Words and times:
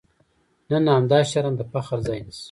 نن 0.69 0.85
همدا 0.95 1.17
شرم 1.31 1.53
د 1.57 1.61
فخر 1.71 1.97
ځای 2.07 2.19
نیسي. 2.25 2.39